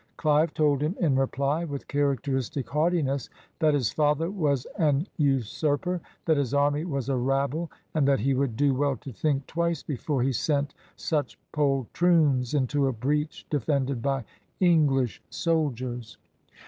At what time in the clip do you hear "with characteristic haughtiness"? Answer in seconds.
1.63-3.29